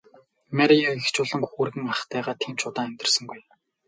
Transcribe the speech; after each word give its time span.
Мария 0.57 0.87
эгч 0.95 1.15
болон 1.19 1.43
хүргэн 1.51 1.87
ахтайгаа 1.93 2.35
тийм 2.41 2.53
ч 2.59 2.61
удаан 2.69 2.87
амьдарсангүй. 2.89 3.39